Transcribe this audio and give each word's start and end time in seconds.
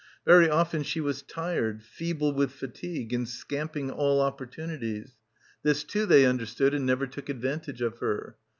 Very 0.25 0.49
often 0.49 0.81
she 0.81 0.99
was 0.99 1.21
tired, 1.21 1.83
feeble 1.83 2.33
with 2.33 2.53
fatigue 2.53 3.13
and 3.13 3.29
scamping 3.29 3.91
all 3.91 4.19
opportunities; 4.19 5.11
this 5.61 5.83
too 5.83 6.07
they 6.07 6.25
under 6.25 6.47
stood 6.47 6.73
and 6.73 6.87
never 6.87 7.05
took 7.05 7.29
advantage 7.29 7.81
of 7.83 7.99
her. 7.99 8.35